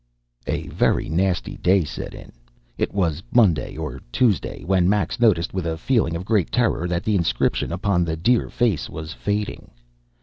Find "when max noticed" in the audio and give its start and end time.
4.63-5.53